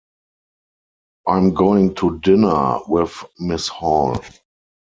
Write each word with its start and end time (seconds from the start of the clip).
I'm 1.27 1.53
going 1.53 1.93
to 1.93 2.17
dinner 2.21 2.79
with 2.87 3.23
Miss 3.37 3.67
Hall. 3.67 4.19